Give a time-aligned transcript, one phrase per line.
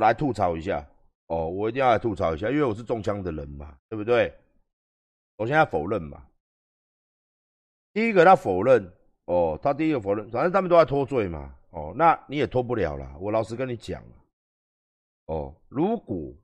[0.00, 0.84] 来吐槽一下
[1.26, 4.36] 哦，我一定要来吐槽一下，因为我是中枪的人嘛，对不对？
[5.36, 6.26] 我现在否认嘛，
[7.92, 8.92] 第一个他否认
[9.26, 13.16] 哦，他第一个否认，反正他们都在脱罪嘛，哦，那你也脱不了了。
[13.18, 14.02] 我老实跟你讲
[15.26, 16.34] 哦，如果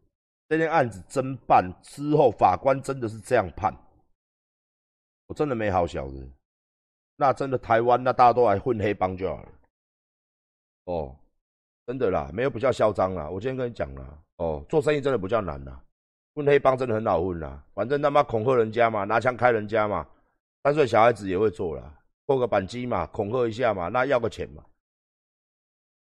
[0.48, 3.76] 这件案子侦办之后，法官真的是这样判，
[5.26, 6.30] 我真的没好小子，
[7.16, 9.52] 那真的台湾那大家都来混黑帮就好了，
[10.84, 11.16] 哦。
[11.86, 13.30] 真的啦，没有比较嚣张啦。
[13.30, 15.80] 我今天跟你讲了，哦，做生意真的不叫难啦，
[16.34, 17.64] 混黑帮真的很好混啦。
[17.74, 20.06] 反正他妈恐吓人家嘛，拿枪开人家嘛，
[20.64, 21.96] 三岁小孩子也会做啦，
[22.26, 24.64] 扣个扳机嘛，恐吓一下嘛，那要个钱嘛。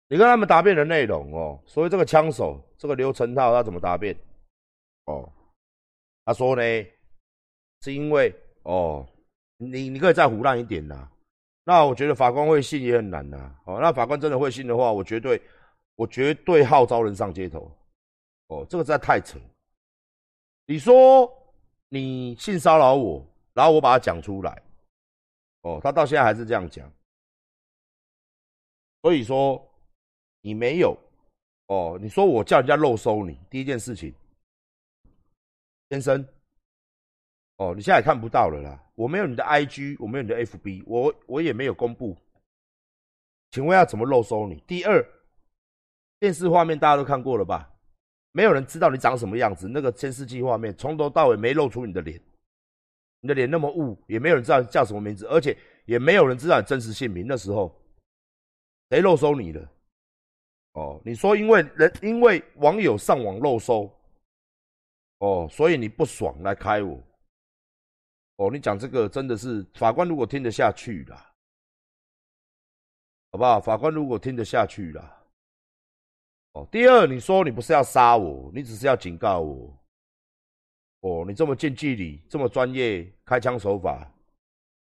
[0.09, 4.17] 你跟他们答辩的内容哦，所以这个枪手，这个刘成套他怎么答辩？
[5.07, 5.29] 哦，
[6.25, 6.63] 他说呢，
[7.83, 9.05] 是因为哦，
[9.57, 11.09] 你你可以再胡乱一点呐。
[11.65, 13.53] 那我觉得法官会信也很难呐。
[13.65, 15.43] 哦，那法官真的会信的话，我绝对。
[15.97, 17.71] 我绝对号召人上街头，
[18.49, 19.39] 哦，这个实在太扯。
[20.67, 21.31] 你说
[21.89, 24.63] 你性骚扰我，然后我把它讲出来，
[25.63, 26.91] 哦，他到现在还是这样讲。
[29.01, 29.67] 所以说
[30.43, 30.95] 你没有，
[31.69, 34.13] 哦，你说我叫人家漏收你，第一件事情，
[35.89, 36.23] 先生，
[37.57, 42.15] 哦，你现在也看不到了啦，我没有你的 IG，我没有你的 FB，我我也没有公布，
[43.53, 44.63] 请问要怎么漏收你？
[44.67, 45.16] 第二。
[46.19, 47.71] 电视画面大家都看过了吧？
[48.33, 49.67] 没有人知道你长什么样子。
[49.67, 52.21] 那个监视器画面从头到尾没露出你的脸，
[53.21, 57.27] 你的脸那么雾，也没有人知道你叫什么名字，而且也没有人知道你真实姓名。
[57.27, 57.75] 那时候
[58.91, 59.73] 谁漏收你了？
[60.73, 63.91] 哦，你说因为人因为网友上网漏收，
[65.19, 67.03] 哦，所以你不爽来开我？
[68.37, 71.33] 哦，你讲这个真的是法官如果听得下去啦，
[73.33, 73.59] 好不好？
[73.59, 75.23] 法官如果听得下去啦。
[76.71, 79.73] 第二，你说你不是要杀我，你只是要警告我。
[81.01, 84.11] 哦，你这么近距离，这么专业开枪手法，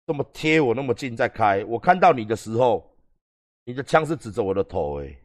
[0.05, 2.89] 这么贴我那么近在开，我看到你的时候，
[3.65, 5.15] 你的枪是指着我的头，哎，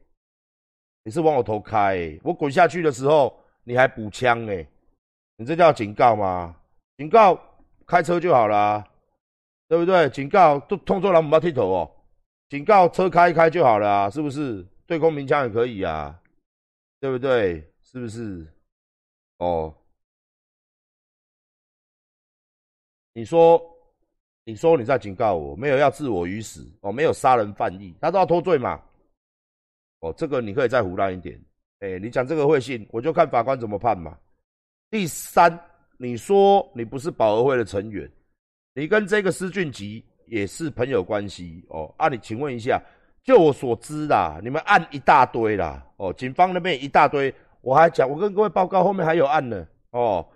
[1.04, 4.66] 你是往我头开，我滚下去的时候你还补枪，哎，
[5.36, 6.56] 你这叫警告吗？
[6.96, 7.40] 警告
[7.86, 8.84] 开车就好了，
[9.68, 10.08] 对不对？
[10.10, 11.90] 警告都通作人不要剃头哦，
[12.48, 14.66] 警告车开一开就好了，是不是？
[14.86, 16.20] 对空鸣枪也可以啊。
[17.00, 17.66] 对不对？
[17.82, 18.46] 是不是？
[19.38, 19.74] 哦，
[23.14, 23.60] 你说，
[24.44, 28.80] 你说你在警告我，没有要置我于死哦，没有杀人犯意，他都要脱罪嘛？
[30.00, 31.42] 哦，这个你可以再胡乱一点。
[31.80, 34.16] 哎，你讲这个会信，我就看法官怎么判嘛。
[34.90, 35.58] 第三，
[35.96, 38.08] 你说你不是保和会的成员，
[38.74, 41.92] 你跟这个施俊吉也是朋友关系哦？
[41.96, 42.80] 啊，你请问一下。
[43.22, 50.26] 就我所知啦，你们案一大堆啦，哦，警方那边一大堆，我还讲，我跟各位报告，后面还有案呢，哦，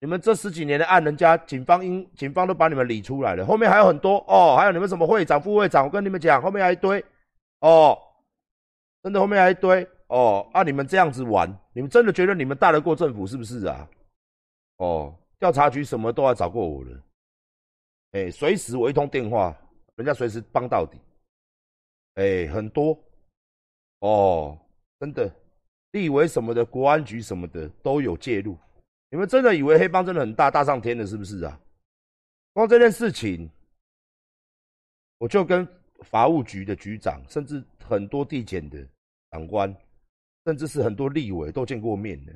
[0.00, 7.04] 你们这十几年的案，人家警方因警方都把你们理出来了，后面还有很多哦，还有你们什么会长、副会长，我跟你们讲，后面还一堆，
[7.60, 7.96] 哦，
[9.02, 13.86] 真的后面还一堆，哦，啊，你们这样子玩，你们真的觉得你们大得过政府是不是啊？
[14.78, 16.98] 哦，调查局什么都要找过我了，
[18.12, 19.54] 哎，随时我一通电话，
[19.96, 20.98] 人家随时帮到底。
[22.20, 22.98] 哎，很多
[24.00, 24.58] 哦，
[24.98, 25.34] 真的，
[25.92, 28.58] 立委什么的，国安局什么的都有介入。
[29.10, 31.58] 你们真的以为黑帮真的很大，大上天了是不是啊？
[32.52, 33.48] 光这件事情，
[35.16, 35.66] 我就跟
[36.02, 38.86] 法务局的局长，甚至很多地检的
[39.30, 39.74] 长官，
[40.44, 42.32] 甚至是很多立委都见过面的。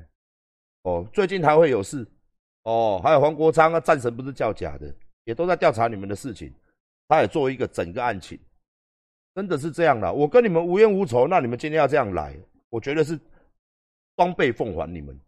[0.81, 2.07] 哦，最近还会有事。
[2.63, 4.91] 哦，还有黄国昌啊，战神不是叫假的，
[5.25, 6.51] 也都在调查你们的事情。
[7.07, 8.39] 他也做一个整个案情。
[9.35, 12.33] 真的是这样的，我跟你们无冤无仇，那你们今天要这样来，
[12.69, 13.19] 我觉得是
[14.15, 15.19] 双倍奉还你们。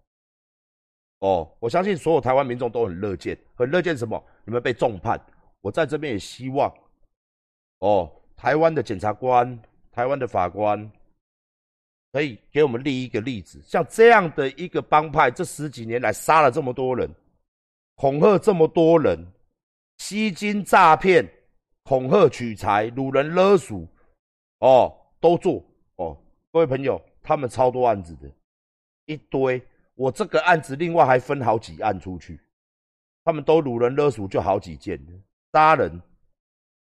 [1.20, 4.24] 哦，我相信所有台湾民众都很乐见，很乐见什么？
[4.46, 5.20] 你们被重判，
[5.60, 6.74] 我在这边也希望，
[7.80, 9.60] 哦，台湾的检察官、
[9.92, 10.90] 台湾的法官，
[12.14, 17.14] 可以给我们立一个例子，像这样的一个帮派，这十几年来杀了这么多人，
[17.96, 19.20] 恐吓这么多人，
[19.98, 21.30] 吸金诈骗、
[21.84, 23.86] 恐吓取财、掳人勒赎。
[24.60, 25.64] 哦，都做
[25.98, 26.18] 哦，
[26.52, 28.30] 各位朋友，他们超多案子的，
[29.06, 29.62] 一堆。
[29.96, 32.40] 我这个案子另外还分好几案出去，
[33.24, 35.00] 他们都掳人勒赎，就好几件
[35.52, 36.00] 杀人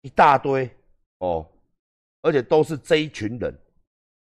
[0.03, 0.69] 一大堆
[1.19, 1.47] 哦，
[2.21, 3.59] 而且都是这一群人。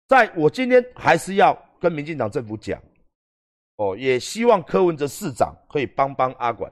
[0.07, 2.79] 在我今天还是要跟民进党政府讲，
[3.77, 6.71] 哦，也希望柯文哲市长可以帮帮阿管。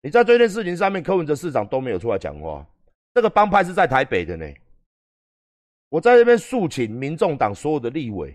[0.00, 2.66] 你在这件事情上面，柯文哲市长都没有出来讲话。
[3.12, 4.46] 这个帮派是在台北的呢。
[5.90, 8.34] 我在这边诉请民众党所有的立委，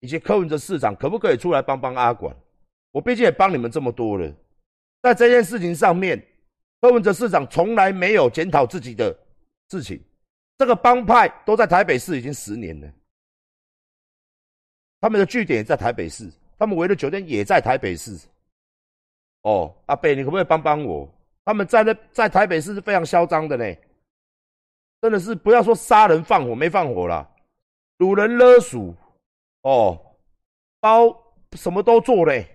[0.00, 2.36] 以及柯文哲市长可不可以出来帮帮阿管？
[2.90, 4.30] 我毕竟也帮你们这么多了，
[5.02, 6.22] 在这件事情上面，
[6.80, 9.16] 柯文哲市长从来没有检讨自己的
[9.70, 10.00] 事情。
[10.58, 12.88] 这个帮派都在台北市已经十年了，
[15.00, 18.16] 他们的据点也在台北市，他们围的酒店也在台北市。
[19.42, 21.12] 哦，阿北，你可不可以帮帮我？
[21.44, 23.64] 他们在那在台北市是非常嚣张的呢，
[25.04, 27.28] 真的是不要说杀人放火没放火啦，
[27.98, 28.94] 掳人勒赎，
[29.60, 30.00] 哦，
[30.80, 31.14] 包
[31.52, 32.48] 什么都做嘞。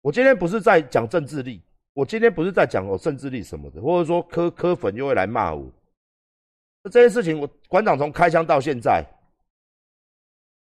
[0.00, 1.60] 我今天不是在讲政治力，
[1.92, 5.70] 我今天不是在讲我政治力什么的，或者说科科粉又会来骂我。
[6.84, 9.04] 这件事情，我馆长从开枪到现在，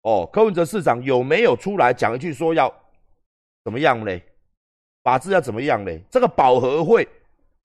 [0.02, 2.70] 哦，柯文哲市长有没有出来讲一句说要
[3.64, 4.22] 怎么样嘞？
[5.02, 5.98] 法治要怎么样嘞？
[6.10, 7.08] 这个保和会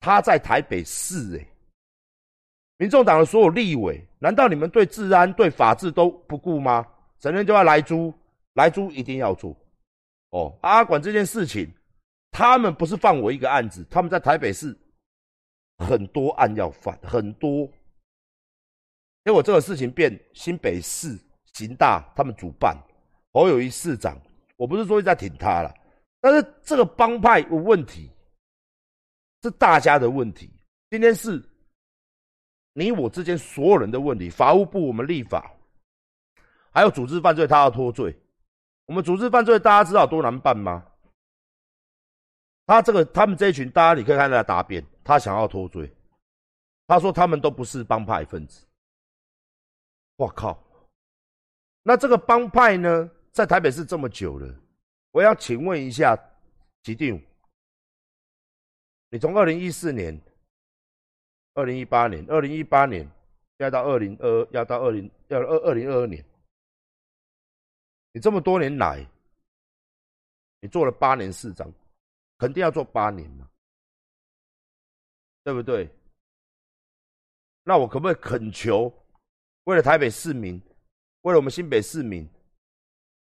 [0.00, 1.46] 他在台北市哎，
[2.82, 6.84] 民众党的所有立委，难道你们对治安、对法治都不顾吗？
[7.20, 8.12] 整天就要来租，
[8.54, 9.56] 来租一定要做。
[10.30, 11.72] 哦，阿管这件事情，
[12.32, 14.76] 他们不是放我一个案子，他们在台北市
[15.78, 17.70] 很多案要犯，很多。
[19.24, 21.16] 结果这个事情变新北市
[21.52, 22.76] 刑大他们主办，
[23.32, 24.20] 侯友谊市长，
[24.56, 25.72] 我不是说在挺他了，
[26.20, 28.10] 但是这个帮派有问题，
[29.44, 30.50] 是大家的问题。
[30.90, 31.40] 今天是
[32.74, 35.54] 你我之间所有人的问题，法务部我们立法，
[36.70, 38.18] 还有组织犯罪他要脱罪，
[38.86, 40.86] 我们组织犯罪大家知道多难办吗？
[42.64, 45.92] 他这个他们这一群，大家你可以看他答辩，他想要脱罪，
[46.86, 48.64] 他说他们都不是帮派分子。
[50.16, 50.62] 我靠！
[51.82, 54.54] 那这个帮派呢，在台北市这么久了，
[55.10, 56.16] 我要请问一下，
[56.82, 57.20] 吉定，
[59.10, 60.18] 你从二零一四年、
[61.54, 63.08] 二零一八年、二零一八年，
[63.58, 66.24] 要到二零二，要到二零要二二零二二年，
[68.12, 69.06] 你这么多年来，
[70.60, 71.70] 你做了八年市长，
[72.38, 73.48] 肯定要做八年嘛，
[75.44, 75.90] 对不对？
[77.64, 78.92] 那我可不可以恳求？
[79.64, 80.60] 为了台北市民，
[81.20, 82.28] 为了我们新北市民，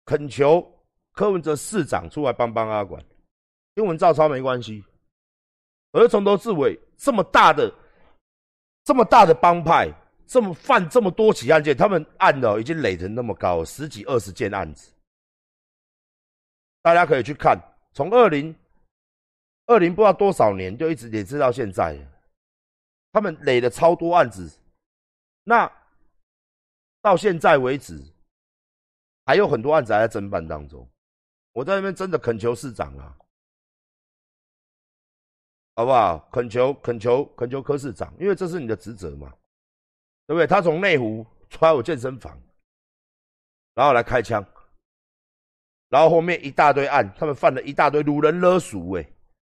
[0.07, 0.61] 恳求
[1.13, 3.05] 柯文哲市长出来帮帮阿管，
[3.75, 4.83] 新闻照抄没关系。
[5.93, 7.73] 而从头至尾这么大的、
[8.87, 9.93] 这么大的帮派，
[10.27, 14.91] 这么犯这么多起案件，他们案的已经累成那么高，十几二十件案子，
[16.81, 17.61] 大家可以去看，
[17.93, 18.57] 从二零
[19.67, 21.99] 二零不知道多少年就一直累积到现在，
[23.13, 24.51] 他们累了超多案子，
[25.45, 25.71] 那。
[27.03, 28.03] 到现在为止，
[29.27, 30.85] 还有很多案子还在侦办当中。
[31.53, 33.17] 我在那边真的恳求市长啊，
[35.77, 36.27] 好不好？
[36.33, 39.31] 恳求、恳求、恳求柯市长，因为这是你的职责嘛，
[40.27, 40.47] 对不对？
[40.47, 41.25] 他从内湖
[41.61, 42.37] 来我健身房，
[43.75, 44.43] 然后来开枪，
[45.91, 49.07] 然后后面一大堆案，他们犯了一大堆掳人勒赎，哎，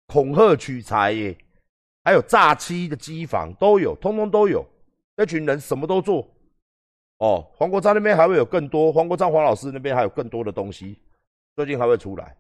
[0.09, 1.39] 恐吓取财，耶，
[2.03, 4.67] 还有诈欺的机房都有，通通都有。
[5.15, 6.29] 那群人什么都做。
[7.19, 10.99] 哦，黄国昌那边还会有更多，黄国昌黄老师那边还有更多的东西，
[11.55, 12.37] 最近还会出来。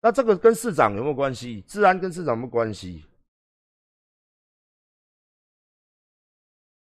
[0.00, 1.60] 那这个跟市长有没有关系？
[1.62, 3.04] 治安跟市长没有关系。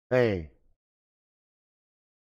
[0.09, 0.49] 哎，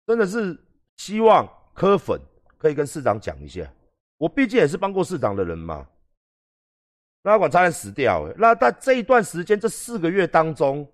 [0.06, 0.58] 真的是
[0.96, 2.20] 希望柯粉
[2.58, 3.72] 可以跟市长讲一下，
[4.18, 5.88] 我毕竟也是帮过市长的人嘛。
[7.22, 10.90] 那管差点死掉，那在这一段时间，这四个月当中。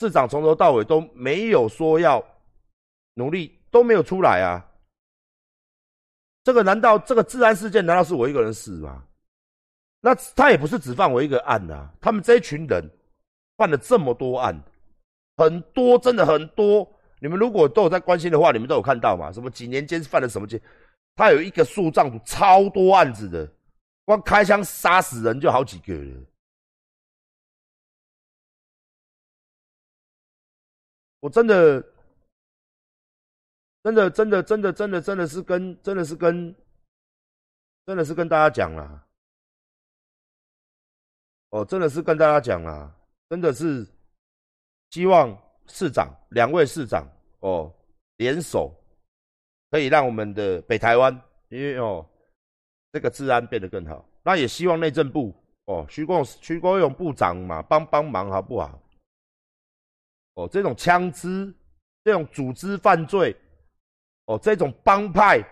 [0.00, 2.22] 市长从头到尾都没有说要
[3.14, 4.73] 努力，都没有出来啊！
[6.44, 9.02] 这个难道这个治安事件难道是我一个人死吗？
[10.00, 11.90] 那他也不是只犯我一个案啊！
[11.98, 12.90] 他们这一群人
[13.56, 14.54] 犯了这么多案，
[15.38, 16.86] 很多真的很多。
[17.20, 19.32] 你们如果都有在关心的话，你们都有看到嘛？
[19.32, 20.60] 什么几年间犯了什么罪？
[21.16, 23.50] 他有一个树葬超多案子的，
[24.04, 26.20] 光开枪杀死人就好几个了。
[31.20, 31.82] 我真的，
[33.84, 36.54] 真的，真的，真的，真的，真的是跟，真的是跟，
[37.84, 39.06] 真的是跟大家讲了。
[41.50, 42.92] 哦，真的是跟大家讲了，
[43.28, 43.86] 真的是
[44.90, 47.06] 希望市长两位市长
[47.40, 47.70] 哦
[48.16, 48.74] 联手，
[49.70, 51.12] 可以让我们的北台湾，
[51.50, 52.08] 因为哦
[52.90, 54.02] 这个治安变得更好。
[54.22, 55.36] 那也希望内政部
[55.66, 58.80] 哦，徐国徐国勇部长嘛，帮帮忙好不好？
[60.36, 61.54] 哦，这种枪支，
[62.02, 63.36] 这种组织犯罪，
[64.26, 65.42] 哦，这种帮派，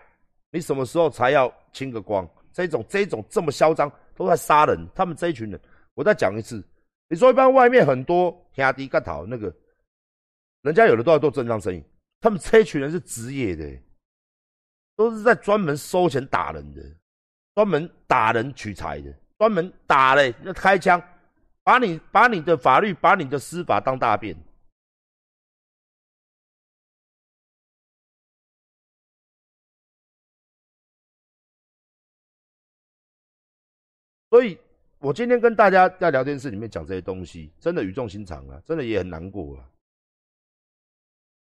[0.51, 2.29] 你什么时候才要清个光？
[2.53, 4.87] 这种这种这么嚣张，都在杀人。
[4.95, 5.61] 他们这一群人，
[5.95, 6.63] 我再讲一次，
[7.09, 9.55] 你说一般外面很多兄弟干讨那个，
[10.63, 11.83] 人家有的都要做正当生意，
[12.21, 13.79] 他们这一群人是职业的，
[14.97, 16.83] 都是在专门收钱打人的，
[17.55, 21.03] 专门打人取财的，专门打嘞，要开枪，
[21.65, 24.37] 把你把你的法律，把你的司法当大便。
[34.33, 34.57] 所以，
[34.99, 39.69] 我今天跟大家在聊天室里面讲这些东西，真的语重心长啊，真的也很难过啊。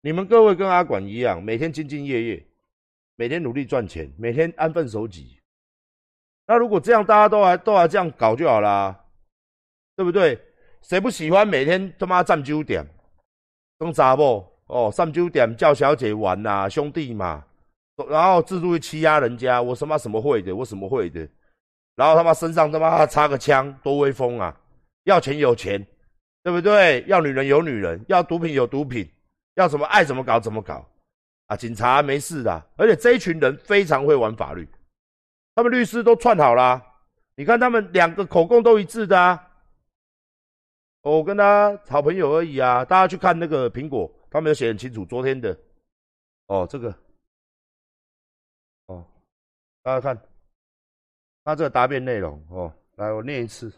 [0.03, 2.47] 你们各位跟阿管一样，每天兢兢业业，
[3.17, 5.41] 每天努力赚钱，每天安分守己。
[6.47, 9.05] 那如果这样，大家都还都还这样搞就好啦，
[9.97, 10.41] 对不对？
[10.83, 12.87] 谁不喜欢每天他妈站酒店，
[13.81, 17.45] 跟杂不哦，上酒店叫小姐玩呐，兄弟嘛，
[18.09, 21.29] 然后自助去欺压人家，我什么什么会的，我什么会的。
[21.97, 24.55] 然后他妈身上他妈插个枪，多威风啊！
[25.05, 25.85] 要钱有钱，
[26.43, 27.03] 对不对？
[27.09, 29.11] 要女人有女人，要毒品有毒品，
[29.55, 30.87] 要什么爱怎么搞怎么搞
[31.47, 31.57] 啊！
[31.57, 34.69] 警察没事的，而且这一群人非常会玩法律，
[35.55, 36.83] 他们律师都串好了。
[37.35, 39.51] 你看他们两个口供都一致的啊！
[41.03, 42.85] 我跟他好朋友而已啊！
[42.85, 45.57] 大家去看那个苹果，他们有写很清楚昨天的。
[46.47, 46.95] 哦，这个，
[48.87, 49.07] 哦，
[49.83, 50.36] 大家看。
[51.47, 53.73] 他这个答辩内容哦，来我念一次，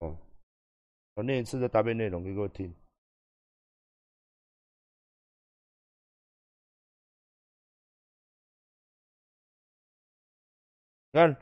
[0.00, 0.14] 哦，
[1.14, 2.70] 我念一次这答辩内容给各位听。
[11.10, 11.34] 看，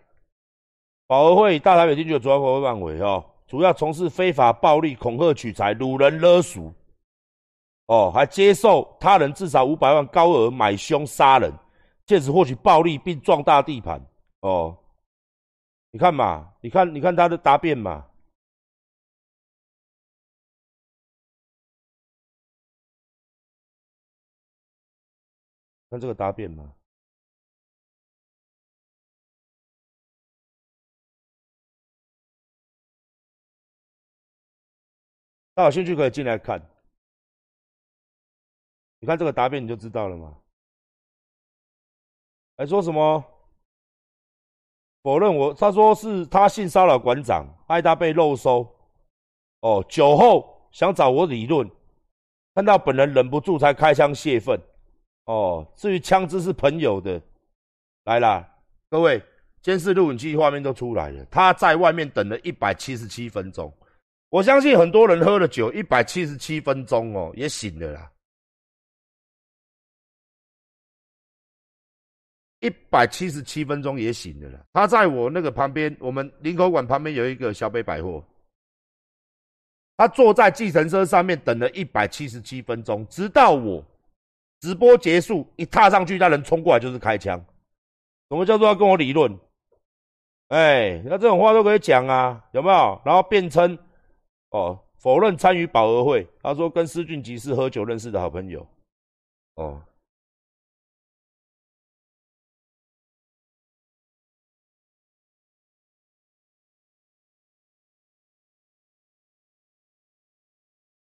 [1.08, 6.72] 保和会大台北地区的主要活动范围哦，主要从事非法暴力、恐吓、取财、掳人勒赎，
[7.86, 11.52] 哦，还接受他人至少五百万高额买凶杀人，
[12.06, 14.00] 借此获取暴利并壮大地盘，
[14.42, 14.78] 哦。
[15.94, 18.10] 你看嘛，你看，你看他的答辩嘛，
[25.88, 26.74] 看这个答辩嘛，
[35.54, 36.60] 大家有兴趣可以进来看。
[38.98, 40.42] 你看这个答辩你就知道了嘛，
[42.56, 43.33] 还说什么？
[45.04, 48.66] 否认我，他说是他性骚扰馆长，害他被漏收。
[49.60, 51.70] 哦，酒后想找我理论，
[52.54, 54.58] 看到本人忍不住才开枪泄愤。
[55.26, 57.20] 哦，至于枪支是朋友的，
[58.04, 58.48] 来啦，
[58.88, 59.22] 各位，
[59.60, 63.70] 监视录影机画面都出来了，他在外面等了一百七十七分钟。
[64.30, 68.10] 我相信很多人喝了酒，一百七十七分钟哦，也醒了啦。
[72.64, 74.66] 一百七十七分钟也醒了。
[74.72, 78.24] 他在我那个旁边，我们林口馆旁边有一个小北百货。
[79.98, 83.84] 他坐在计程车上面等了一百七十七分钟，直到我
[84.60, 87.38] 直播结束，一踏上去，那人冲过来就是开枪。
[88.30, 89.38] 什么叫做要跟我理论？
[90.48, 93.02] 哎，那这种话都可以讲啊，有没有？
[93.04, 93.78] 然后辩称
[94.50, 96.26] 哦，否认参与保和会。
[96.42, 98.66] 他说跟施俊吉是喝酒认识的好朋友。
[99.56, 99.82] 哦。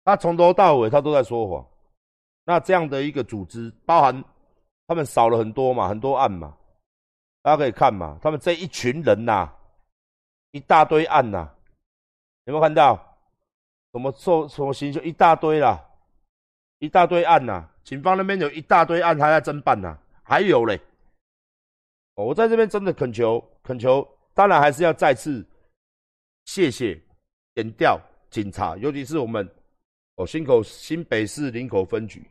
[0.06, 1.68] 他从头到尾他都在说谎，
[2.46, 4.24] 那这样的一个组织，包含
[4.86, 6.56] 他们少了很多嘛，很多案嘛，
[7.42, 9.52] 大家可以看嘛，他们这一群人呐，
[10.52, 11.50] 一大堆案呐，
[12.44, 12.96] 有没有看到？
[13.94, 15.84] 什么受什么刑就一大堆啦，
[16.78, 20.80] 一大堆案呐，警方那边有一大堆案还在侦办呐，还有嘞，
[22.14, 25.44] 我在这边真的恳求恳求，当然还是要再次
[26.46, 27.02] 谢谢
[27.56, 29.50] 点调警察，尤其是我们。
[30.18, 32.26] 哦，新口新北市林口分局，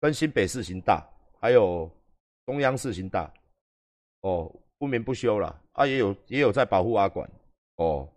[0.00, 1.04] 跟新北市刑大，
[1.40, 1.90] 还有
[2.46, 3.28] 中央市刑大，
[4.20, 4.48] 哦，
[4.78, 7.28] 不眠不休了啊，也有也有在保护阿管，
[7.78, 8.08] 哦，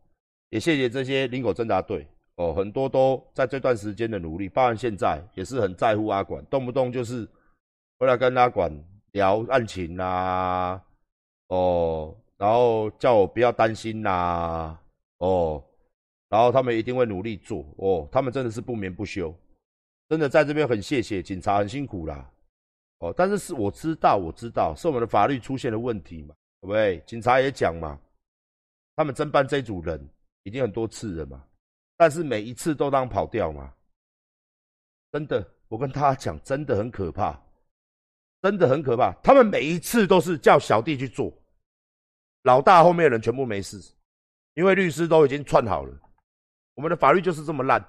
[0.50, 7.28] 也谢谢这些林口侦查队，哦，很多都在这段时间的努力，包含现在也是很在乎阿管，动不动就是
[7.98, 8.72] 回来跟阿管
[9.14, 10.80] 聊案情啦，
[11.48, 14.80] 哦，然后叫我不要担心啦，
[15.18, 15.64] 哦。
[16.30, 19.34] 然后他们一定会努力做哦，他们真的是不眠不休，
[20.10, 22.30] 真的在这边很谢谢警察，很辛苦啦，
[23.00, 27.00] 哦，但是是我知道，我知道是我们的法律出现了问题嘛，对不对？
[27.06, 27.98] 警察也讲嘛，
[28.96, 30.06] 他们侦办这组人
[30.44, 31.42] 已经很多次了嘛，
[31.96, 33.74] 但是每一次都当跑掉嘛，
[35.14, 37.42] 真的，我跟大家讲，真的很可怕，
[38.42, 41.34] 真的很可怕，他们每一次都是叫小弟去做，
[42.44, 43.82] 老大后面的人全部没事，
[44.56, 45.98] 因为律师都已经串好了。
[46.78, 47.84] 我们的法律就是这么烂，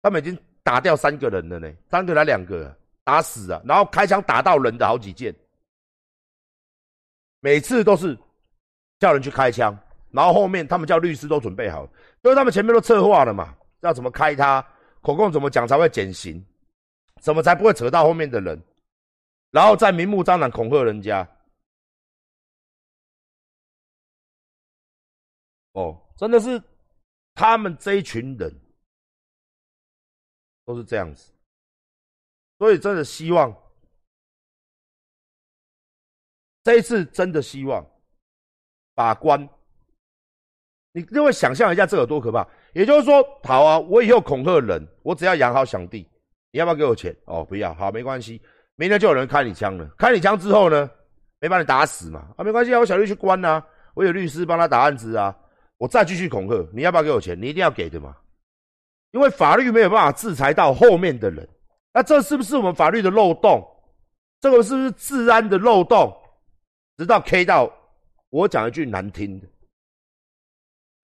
[0.00, 5.34] 他们已经打掉三个人了呢，三个来两个，打死啊，然后开枪打到人的好几件，
[7.40, 8.16] 每次都是
[9.00, 9.76] 叫人去开枪，
[10.12, 11.82] 然后后面他们叫律师都准备好，
[12.22, 14.64] 因为他们前面都策划了嘛，要怎么开他，
[15.02, 16.40] 口供怎么讲才会减刑，
[17.20, 18.62] 怎么才不会扯到后面的人，
[19.50, 21.28] 然后再明目张胆恐吓人家。
[25.72, 26.62] 哦，真的是
[27.38, 28.52] 他们这一群人。
[30.66, 31.32] 都是这样子，
[32.58, 33.50] 所以真的希望
[36.62, 37.82] 这一次真的希望
[38.94, 39.48] 法官，
[40.92, 42.46] 你就会想象一下这有多可怕。
[42.74, 46.06] 也就是说，好啊，我以后恐吓人，我只要养好小弟，
[46.50, 47.16] 你要不要给我钱？
[47.24, 48.38] 哦，不要，好，没关系，
[48.74, 49.88] 明天就有人开你枪了。
[49.96, 50.90] 开你枪之后呢，
[51.40, 52.30] 没把你打死嘛？
[52.36, 55.34] 啊，没关系啊，我小弟去关啊，我有律师帮他打案子啊，
[55.78, 57.40] 我再继续恐吓，你要不要给我钱？
[57.40, 58.16] 你一定要给的嘛。
[59.12, 61.48] 因为法律没有办法制裁到后面的人，
[61.94, 63.66] 那这是不是我们法律的漏洞？
[64.40, 66.14] 这个是不是治安的漏洞？
[66.96, 67.72] 直到 K 到
[68.28, 69.46] 我讲一句难听的，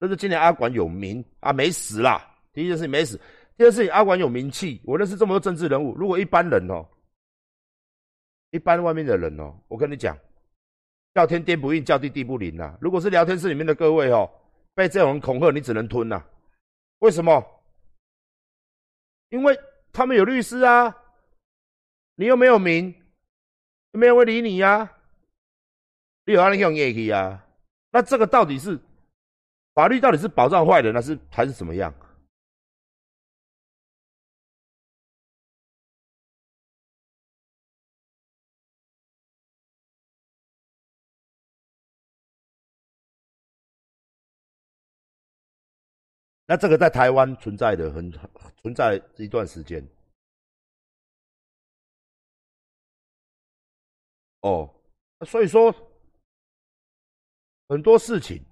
[0.00, 2.22] 这是今年阿管有名啊，没死啦。
[2.52, 3.16] 第一件事情没死，
[3.56, 4.82] 第二件事情阿管有名气。
[4.84, 6.86] 我认识这么多政治人物，如果一般人哦，
[8.50, 10.16] 一般外面的人哦，我跟你讲，
[11.14, 12.76] 叫天天不应，叫地地不灵呐。
[12.80, 14.30] 如果是聊天室里面的各位哦，
[14.74, 16.24] 被这种人恐吓，你只能吞呐。
[16.98, 17.44] 为什么？
[19.30, 19.58] 因为
[19.92, 20.94] 他们有律师啊，
[22.16, 22.94] 你又没有名，
[23.92, 24.90] 没有人会理你呀。
[26.26, 27.46] 你有案你用业绩啊？
[27.90, 28.78] 那这个到底是
[29.74, 31.94] 法律到底是保障坏人，还是还是怎么样？
[46.46, 48.12] 那这个在台湾存在的很
[48.60, 49.82] 存在一段时间，
[54.42, 54.68] 哦，
[55.26, 55.74] 所以说
[57.68, 58.44] 很多事情，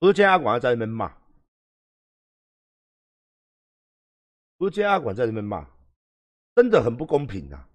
[0.00, 1.16] 何家阿管在那边骂，
[4.58, 5.66] 何家阿管在那边骂，
[6.56, 7.68] 真的很不公平啊！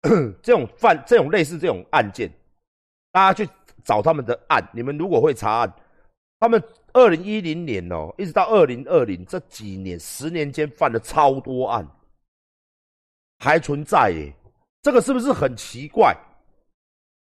[0.42, 2.32] 这种犯这种类似这种案件，
[3.10, 3.52] 大家去
[3.84, 5.70] 找他们的案，你们如果会查案，
[6.38, 6.62] 他们。
[6.92, 11.86] 二零一零年哦，一直到二零二零这几年，十年间犯了超多案，
[13.38, 14.34] 还存在耶，
[14.80, 16.16] 这个是不是很奇怪？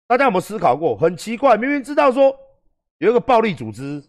[0.07, 0.95] 大家有没有思考过？
[0.95, 2.33] 很奇怪，明明知道说
[2.99, 4.01] 有一个暴力组织，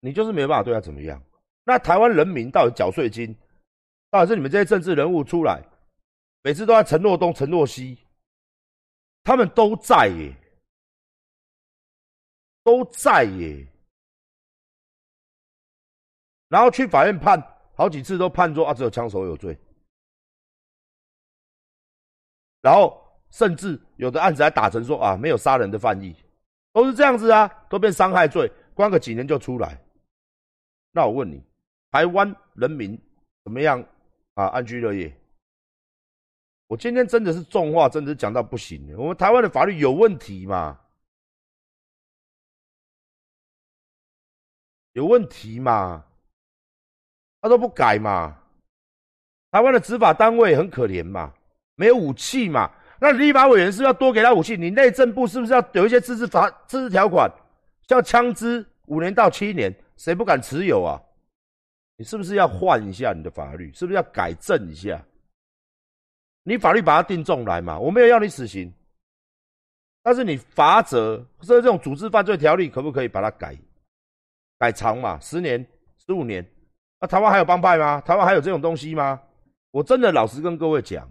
[0.00, 1.22] 你就是没办法对他怎么样。
[1.62, 3.32] 那台湾人民到底缴税金，
[4.10, 5.62] 到底是你们这些政治人物出来，
[6.42, 7.96] 每次都在承诺东承诺西，
[9.22, 10.34] 他们都在耶，
[12.62, 13.66] 都在耶。
[16.48, 17.42] 然后去法院判
[17.74, 19.58] 好几次都判说啊只有枪手有罪，
[22.60, 26.14] 然后甚至有的案子还打成说啊没有杀人的犯意，
[26.72, 29.82] 都是这样子啊，都变伤害罪，关个几年就出来。
[30.92, 31.42] 那我问你，
[31.90, 33.00] 台湾人民
[33.44, 33.82] 怎么样
[34.34, 34.48] 啊？
[34.48, 35.10] 安居乐业？
[36.66, 40.78] 我今天真的是重话，真的是讲到不行我们台湾的法律有问题嘛？
[44.92, 46.04] 有问题嘛？
[47.40, 48.38] 他都不改嘛？
[49.50, 51.32] 台湾的执法单位很可怜嘛，
[51.74, 52.70] 没有武器嘛？
[53.00, 54.56] 那立法委员是不是要多给他武器？
[54.56, 57.30] 你内政部是不是要有一些自治法、自治条款，
[57.88, 61.00] 像枪支五年到七年，谁不敢持有啊？
[61.96, 63.72] 你是不是要换一下你的法律？
[63.72, 65.04] 是不是要改正一下？
[66.44, 67.78] 你法律把它定重来嘛？
[67.78, 68.72] 我没有要你死刑，
[70.02, 73.56] 但是你罚则或者这种组织犯罪条例可不可以把它改
[74.62, 75.18] 改长嘛？
[75.18, 75.66] 十年、
[76.06, 76.46] 十五年？
[77.00, 78.00] 那台湾还有帮派吗？
[78.02, 79.20] 台湾还有这种东西吗？
[79.72, 81.10] 我真的老实跟各位讲，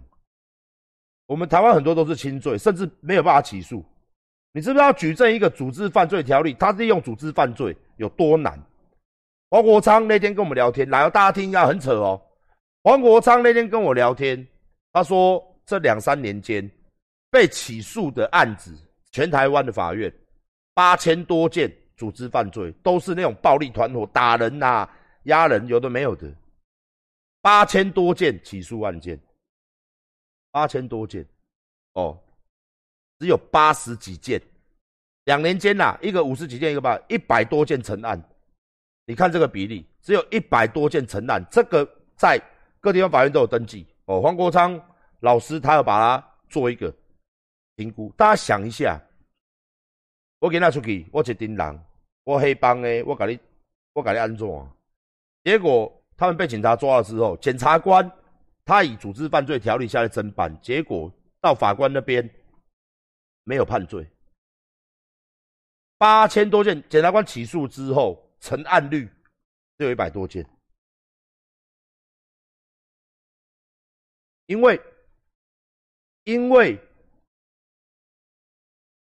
[1.26, 3.84] 我们台湾很多都是轻罪，甚至没有办法起诉。
[4.54, 8.58] 你知不知道举证一个组织犯罪条例，他利用组织犯罪有多难？
[9.50, 12.18] 黄国昌那天跟我们聊天，来，大家听一下，很扯哦。
[12.82, 14.48] 黄国昌那天跟我聊天，
[14.94, 16.70] 他说这两三年间
[17.30, 18.74] 被起诉的案子，
[19.10, 20.10] 全台湾的法院
[20.72, 21.70] 八千多件
[22.02, 24.88] 组织犯罪，都是那种暴力团伙打人呐。
[25.26, 26.28] 压人有的没有的，
[27.40, 29.16] 八千多件起诉案件，
[30.50, 31.24] 八千多件，
[31.92, 32.20] 哦，
[33.20, 34.42] 只有八十几件，
[35.26, 38.20] 两年间呐，一个五十几件，一个八一百多件成案，
[39.06, 42.36] 你看这个比例，只有一百多件成案，这个在
[42.80, 43.86] 各地方法院都有登记。
[44.06, 44.76] 哦，黄国昌
[45.20, 46.92] 老师他要把它做一个
[47.76, 49.00] 评估，大家想一下，
[50.40, 51.80] 我给他出去，我一丁人，
[52.24, 53.38] 我黑帮的，我给你，
[53.94, 54.46] 我给你安怎？
[55.44, 58.10] 结果他们被警察抓了之后，检察官
[58.64, 62.28] 他以组织犯罪条例下来侦办，结果到法官那边
[63.42, 64.08] 没有判罪，
[65.98, 69.06] 八千多件，检察官起诉之后，成案率
[69.76, 70.48] 只有一百多件，
[74.46, 74.80] 因为
[76.22, 76.78] 因为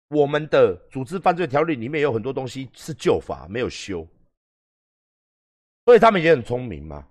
[0.08, 4.06] 我们的组织犯罪条例里面有很多东西是旧法，没有修，
[5.84, 7.06] 所以他们也很聪明嘛。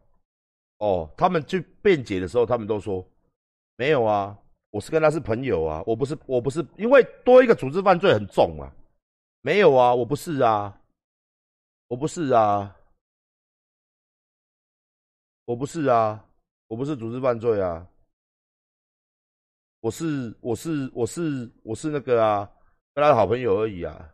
[0.77, 3.05] 哦，他们去辩解的时候，他们都说
[3.77, 4.38] 没有啊，
[4.71, 8.71] 我是跟他是朋友啊，我不是，我不是，因为多一个组织犯罪很重啊，
[9.41, 10.81] 没有啊，我不是啊，
[11.88, 12.75] 我不是啊，
[15.45, 16.25] 我不是啊，
[16.67, 17.88] 我不是组织犯罪啊，
[19.79, 22.51] 我是我是我是我是那个啊，
[22.95, 24.13] 跟他的好朋友而已啊，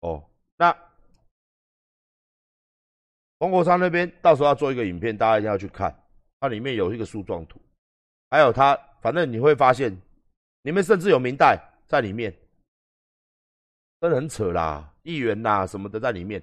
[0.00, 0.76] 哦，那。
[3.38, 5.94] 黄国昌那边到时候要做一个影片，大家一定要去看。
[6.40, 7.60] 它里面有一个树状图，
[8.30, 9.94] 还有他，反正你会发现，
[10.62, 12.34] 里面甚至有明代在里面，
[14.00, 16.42] 真的很扯啦，议员呐什么的在里面。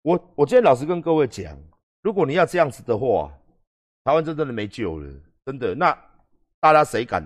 [0.00, 1.54] 我我今天老实跟各位讲，
[2.00, 3.30] 如果你要这样子的话，
[4.04, 5.74] 台湾真正的没救了，真的。
[5.74, 5.92] 那
[6.58, 7.22] 大家谁敢？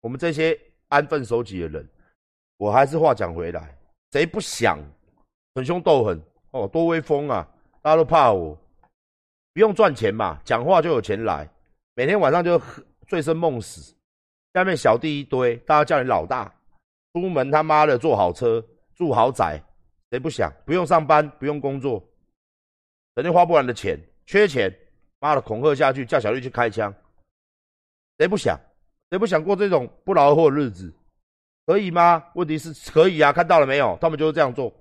[0.00, 0.58] 我们这些
[0.88, 1.88] 安分守己的人，
[2.56, 3.76] 我还是话讲回来，
[4.12, 4.78] 谁不想
[5.54, 6.20] 逞凶斗狠？
[6.52, 7.46] 哦，多威风啊！
[7.82, 8.56] 大家都怕我，
[9.52, 11.48] 不用赚钱嘛，讲话就有钱来。
[11.94, 12.60] 每天晚上就
[13.06, 13.94] 醉生梦死，
[14.54, 16.52] 下面小弟一堆，大家叫你老大。
[17.12, 19.60] 出门他妈的坐好车，住豪宅，
[20.10, 20.52] 谁不想？
[20.64, 22.02] 不用上班，不用工作，
[23.14, 24.72] 整天花不完的钱，缺钱，
[25.18, 26.94] 妈的恐吓下去，叫小弟去开枪，
[28.18, 28.58] 谁不想？
[29.10, 30.92] 谁不想过这种不劳而获的日子？
[31.66, 32.30] 可以吗？
[32.34, 33.96] 问题是可以啊，看到了没有？
[34.00, 34.74] 他们就是这样做。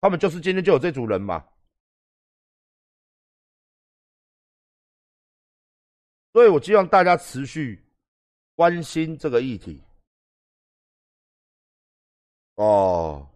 [0.00, 1.42] 他们就是今天就有这组人嘛，
[6.34, 7.82] 所以我希望大家持续
[8.54, 9.82] 关心这个议题。
[12.56, 13.26] 哦，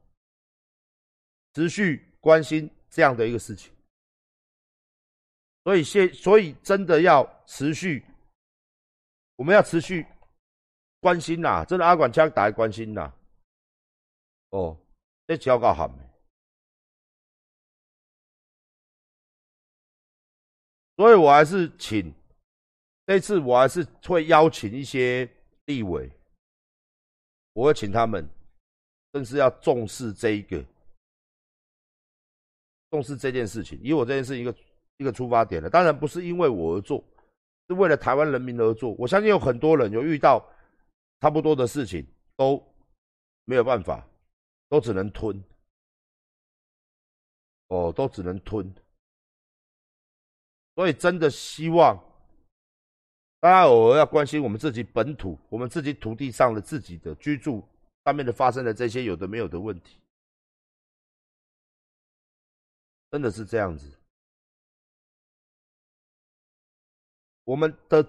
[1.54, 3.72] 持续关心这样的一个事情，
[5.64, 8.04] 所以现所以真的要持续，
[9.36, 10.06] 我们要持续
[11.00, 13.12] 关心呐，真的阿管枪打关心呐。
[14.50, 14.76] 哦，
[15.26, 15.88] 这交告好？
[20.96, 22.12] 所以我还是请，
[23.06, 25.30] 这次我还是会邀请一些
[25.66, 26.10] 立委，
[27.52, 28.28] 我会请他们，
[29.12, 30.64] 更是要重视这一个，
[32.90, 34.52] 重视这件事情，以我这件事一个
[34.96, 37.04] 一个出发点的，当然不是因为我而做，
[37.68, 38.92] 是为了台湾人民而做。
[38.98, 40.44] 我相信有很多人有遇到
[41.20, 42.64] 差不多的事情，都
[43.44, 44.06] 没有办法，
[44.68, 45.42] 都只能吞，
[47.68, 48.72] 哦，都只能吞。
[50.74, 51.96] 所以，真的希望
[53.40, 57.66] 大家偶尔要关心我们自己本土、我们自己土地上的自己的居住
[58.04, 60.00] 上面的发生的这些有的没有的问题，
[63.10, 63.92] 真的是这样子。
[67.42, 68.02] 我们的，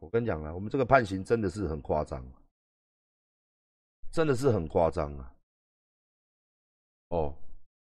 [0.00, 2.24] 我跟你讲啊，我们这个判刑真的是很夸张，
[4.10, 5.32] 真的是很夸张啊。
[7.10, 7.34] 哦，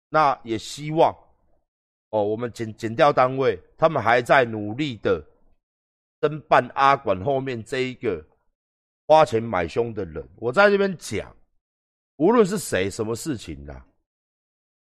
[0.10, 1.14] 那也希望。
[2.12, 5.22] 哦，我们检检调单位，他们还在努力的
[6.22, 8.26] 侦办阿管后面这一个
[9.08, 10.26] 花钱买凶的人。
[10.38, 11.36] 我在这边讲，
[12.16, 13.86] 无论是谁，什么事情啦，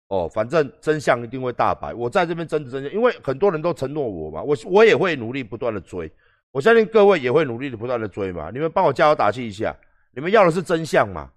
[0.08, 1.94] 哦，反正真相一定会大白。
[1.94, 6.12] 我在这边争真相，因为很多人都承诺我嘛，我我也会努力不断的追，
[6.52, 8.50] 我相信各位也会努力的不断的追嘛。
[8.52, 9.76] 你们帮我加油打气一下，
[10.12, 11.32] 你们要的是真相嘛，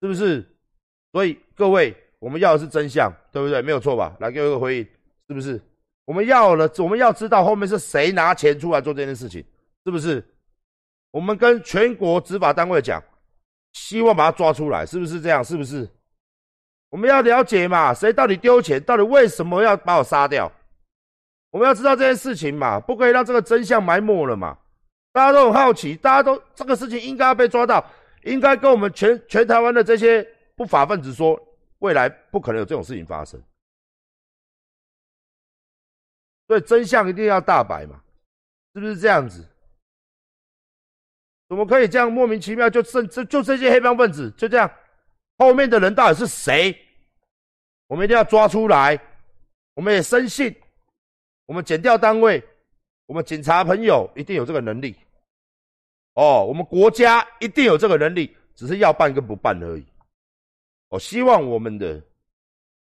[0.00, 0.44] 是不是？
[1.12, 3.62] 所以各位，我们要的是真相，对不对？
[3.62, 4.16] 没有错吧？
[4.20, 4.86] 来给我一个回应。
[5.28, 5.58] 是不是？
[6.04, 9.42] 我们要了，我们要知道后面是谁拿钱出来做这件事情，
[9.86, 10.22] 是不是？
[11.10, 13.02] 我们跟全国执法单位讲，
[13.72, 15.42] 希望把他抓出来，是不是这样？
[15.42, 15.88] 是不是？
[16.90, 18.82] 我们要了解嘛，谁到底丢钱？
[18.82, 20.50] 到底为什么要把我杀掉？
[21.52, 24.58] 我们要知道这件事情嘛，不可以让这个真相埋没了嘛。
[25.12, 27.84] 大家都很好奇，大家都这个事情应该要被抓到，
[28.24, 31.38] 应该跟我们全全台湾的这些不法分子说，
[31.80, 33.40] 未来不可能有这种事情发生。
[36.48, 38.02] 所以真相一定要大白嘛，
[38.74, 39.46] 是不是这样子？
[41.48, 44.70] 怎么可以这样莫名其妙就剩这就这些黑帮分子就这样？
[45.36, 46.74] 后面的人到底是谁？
[47.88, 48.98] 我们一定要抓出来。
[49.74, 50.54] 我们也深信，
[51.46, 52.42] 我们检调单位，
[53.06, 54.96] 我们警察朋友一定有这个能力。
[56.14, 59.86] 哦，我们国家一定有这个能力，只是要办跟不办而已。
[60.88, 62.02] 我希望我们的，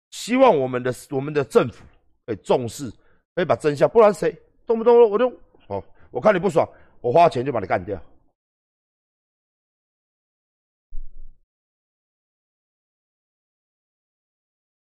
[0.09, 1.85] 希望我们的我们的政府
[2.25, 2.91] 可以重视。
[3.33, 5.29] 可以把真相，不然谁动不动我就
[5.67, 6.67] 哦，我看你不爽，
[6.99, 7.97] 我花钱就把你干掉，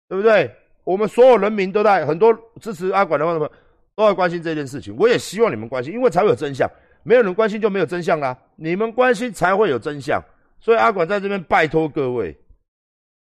[0.10, 0.54] 对不对？
[0.86, 3.52] 我们所有人民都在很多支持阿管的话，什么
[3.96, 4.96] 都在关心这件事情。
[4.98, 6.70] 我也希望你们关心，因为才会有真相。
[7.04, 8.38] 没有人关心就没有真相啦。
[8.56, 10.24] 你们关心才会有真相。
[10.60, 12.36] 所以阿管在这边拜托各位，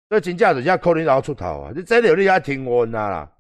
[0.10, 1.72] 这请假人家扣你然后出头啊！
[1.76, 3.32] 你真的有你要听我呐啦，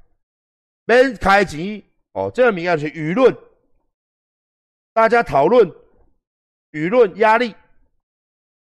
[0.85, 1.81] 免开钱
[2.13, 2.31] 哦。
[2.33, 3.33] 这个名要是舆论，
[4.93, 5.71] 大家讨论
[6.71, 7.55] 舆论压力，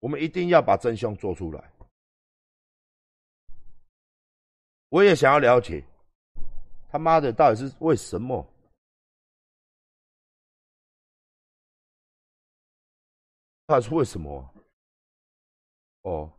[0.01, 1.65] 我们一定要把真相做出来。
[4.89, 5.85] 我也想要了解，
[6.91, 8.47] 他妈的到底是为什么？
[13.67, 14.49] 到底是为什么？
[16.03, 16.33] 哦，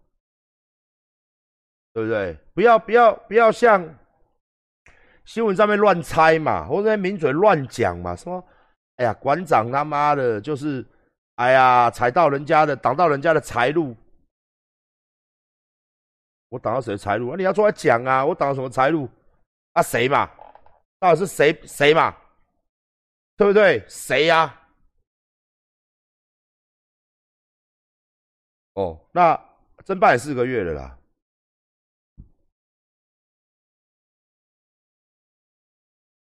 [1.91, 2.33] 对不对？
[2.53, 3.83] 不要不要不要像
[5.25, 8.41] 新闻上面乱猜嘛，或者名嘴乱讲嘛，什么？
[8.95, 10.83] 哎呀，馆长他妈的，就是
[11.35, 13.93] 哎呀，踩到人家的，挡到人家的财路。
[16.49, 17.35] 我挡到谁的财路啊？
[17.35, 18.25] 你要出来讲啊！
[18.25, 19.09] 我挡了什么财路？
[19.73, 20.29] 啊，谁嘛？
[20.99, 22.15] 到底是谁谁嘛？
[23.35, 23.85] 对不对？
[23.87, 24.59] 谁呀？
[28.73, 29.35] 哦，那
[29.85, 30.97] 侦办也四个月了啦。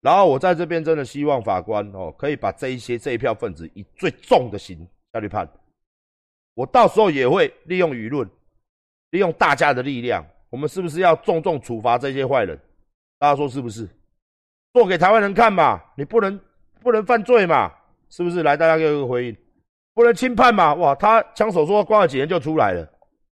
[0.00, 5.46] 然后我在这边真的希望法官哦，可以把这一些这一票分子以最重的刑下去判。
[6.54, 8.28] 我到时候也会利用舆论。
[9.10, 12.58] 利用大家的力量，我们是不是要重重处罚这些坏人？
[13.18, 13.88] 大家说是不是？
[14.72, 15.82] 做给台湾人看嘛？
[15.96, 16.40] 你不能
[16.80, 17.72] 不能犯罪嘛？
[18.08, 18.42] 是不是？
[18.42, 19.36] 来，大家给我个回应。
[19.94, 20.74] 不能轻判嘛？
[20.74, 22.88] 哇，他枪手说关了几年就出来了。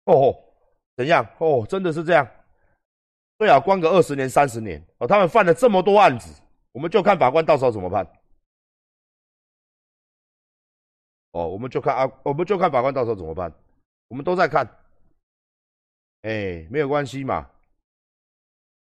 [0.07, 0.35] 哦，
[0.97, 1.25] 怎样？
[1.39, 2.29] 哦，真的是这样？
[3.39, 4.85] 最好关个二十年、三十年。
[4.99, 8.05] 哦，他们犯了这么多案子，我们就看法官到时候怎么判。
[11.31, 13.53] 哦，我们就看啊，我们就看法官到时候怎么判。
[14.09, 14.69] 我们都在看。
[16.23, 17.49] 哎，没有关系嘛，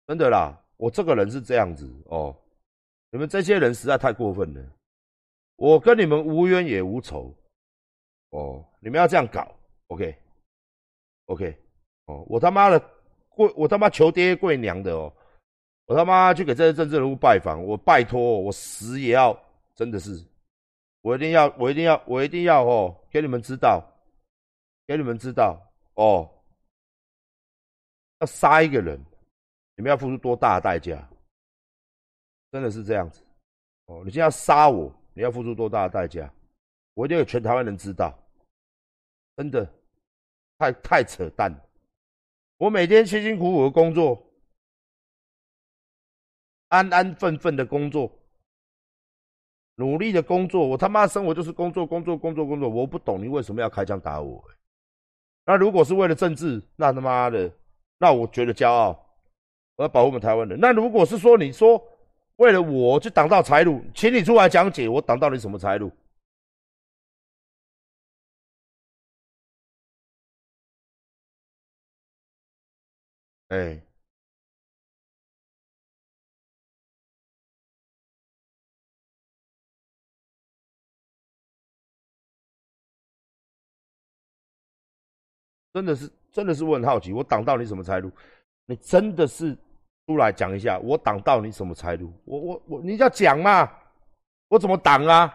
[0.07, 2.35] 真的啦，我这个人是这样子哦。
[3.09, 4.61] 你们这些人实在太过分了，
[5.55, 7.33] 我跟你们无冤也无仇
[8.31, 8.63] 哦。
[8.79, 9.49] 你们要这样搞
[9.87, 11.57] ，OK，OK，
[12.05, 12.79] 哦，我他妈的
[13.29, 15.11] 跪，我他妈求爹跪娘的哦，
[15.85, 19.35] 我他妈去给这些政治人物拜访，我拜托，我死也要，
[19.73, 20.23] 真的是，
[21.01, 23.83] 我一定要，我一定要，我一定要哦，给你们知道，
[24.85, 25.59] 给你们知道
[25.95, 26.29] 哦。
[28.25, 28.99] 要杀一个人，
[29.75, 31.07] 你们要付出多大的代价？
[32.51, 33.21] 真的是这样子
[33.85, 34.01] 哦！
[34.03, 36.33] 你现在要杀我，你要付出多大的代价？
[36.95, 38.17] 我一定要全台湾人知道，
[39.35, 39.69] 真的
[40.57, 41.69] 太太扯淡了！
[42.57, 44.25] 我每天辛辛苦苦的工作，
[46.69, 48.09] 安安分分的工作，
[49.75, 52.69] 努力的工作，我他妈生活就是工作，工作，工作，工作。
[52.69, 54.43] 我不懂你为什么要开枪打我？
[55.45, 57.53] 那如果是为了政治，那他妈的！
[57.97, 58.89] 那我觉得骄傲，
[59.75, 60.59] 我要保护我们台湾人。
[60.59, 61.81] 那如果是说你说
[62.37, 65.91] 为了我去挡到财路，请你出来讲解，我挡到你什么财路？
[73.49, 73.79] 哎，
[85.75, 86.09] 真的是。
[86.31, 88.11] 真的是我很好奇，我挡到你什么财路？
[88.65, 89.57] 你真的是
[90.05, 92.11] 出来讲一下，我挡到你什么财路？
[92.25, 93.71] 我我我，你要讲嘛？
[94.49, 95.33] 我怎么挡啊？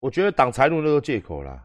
[0.00, 1.64] 我觉得挡财路那个借口啦。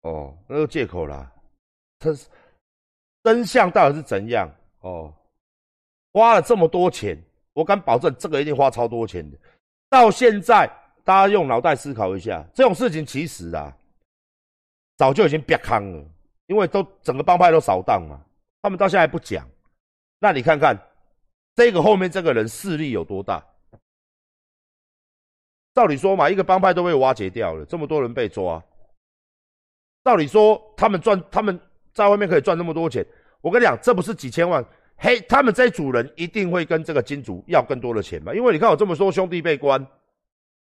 [0.00, 1.30] 哦，那个借口啦。
[1.98, 2.26] 他是
[3.22, 4.50] 真相到底是怎样？
[4.80, 5.12] 哦，
[6.14, 9.36] 花了这么多钱，我敢保证这个一定花超多钱的。
[9.90, 10.66] 到现在，
[11.08, 13.74] 大家用脑袋思考一下，这种事情其实啊。
[14.98, 16.04] 早就已经瘪康了，
[16.48, 18.20] 因为都整个帮派都扫荡嘛，
[18.60, 19.48] 他们到现在不讲。
[20.18, 20.76] 那你看看
[21.54, 23.42] 这个后面这个人势力有多大？
[25.72, 28.62] 照理说嘛，一个帮派都被挖解掉了，这么多人被抓。
[30.04, 31.58] 照理说他们赚，他们
[31.94, 33.02] 在外面可以赚那么多钱。
[33.40, 34.62] 我跟你讲，这不是几千万，
[34.96, 38.34] 嘿，他们这组人一定会跟这个金主要更多的钱嘛？
[38.34, 39.86] 因为你看我这么说兄弟被关，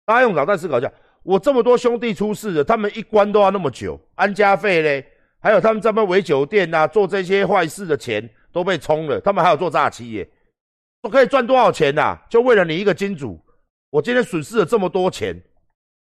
[0.05, 0.93] 大家用脑袋思考一下。
[1.23, 5.07] 我这么多兄弟出事了，他们一关都要那么久，安家费嘞，
[5.41, 10.29] 还有他们在那围酒店呐，做这些坏事的钱都被冲了，他们还有做诈欺耶，
[11.01, 12.19] 都可以赚多少钱呐？
[12.29, 13.41] 就为了你一个金主，
[13.89, 15.35] 我今天损失了这么多钱，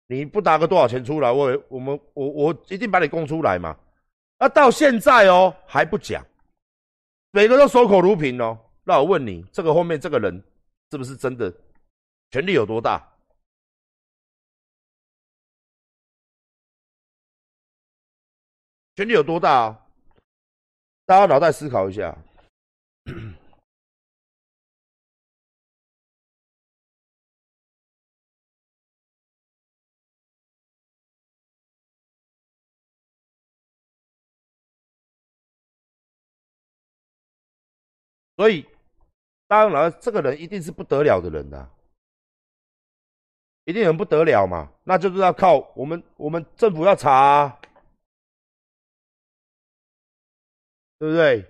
[0.06, 3.76] 你不打个多少钱出来，我我们我我一定把你供出来嘛。
[4.38, 6.24] 那到现在哦还不讲，
[7.32, 10.40] 每个都守口如瓶哦，那我问你，这个后面这个人
[10.92, 11.52] 是不是真的
[12.30, 13.04] 权力有多大？
[19.00, 19.80] 权力有多大啊？
[21.06, 22.14] 大家脑袋思考一下。
[38.36, 38.66] 所以，
[39.48, 41.70] 当然，这个人一定是不得了的人啊，
[43.64, 44.70] 一定很不得了嘛。
[44.84, 47.59] 那就是要靠我们，我们政府要查，
[51.00, 51.49] 对不对？